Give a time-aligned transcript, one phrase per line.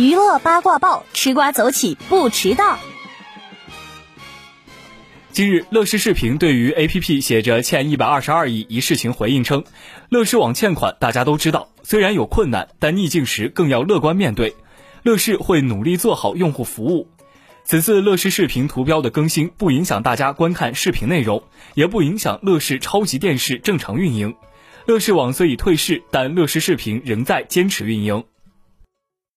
[0.00, 2.78] 娱乐八卦报吃瓜走起不迟到。
[5.30, 9.62] 今日乐视视频对于 app 写着欠一百二十二亿一事情回应称
[10.08, 14.56] 乐视网欠款大家都知道虽然有困难但逆境时更要乐观面对。
[15.02, 17.06] 乐视会努力做好用户服务。
[17.64, 21.42] 此次乐视视频图标的更新不影响大家观看视频内容
[21.74, 24.34] 也不影响乐视超级电视正常运营。
[24.86, 28.24] 乐视网虽已退市但乐视视频仍在坚持运营。